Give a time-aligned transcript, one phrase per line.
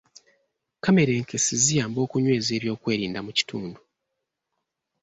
[0.83, 3.79] Kamera enkessi ziyamba okunyweza eby'okwerinda mu kitundu.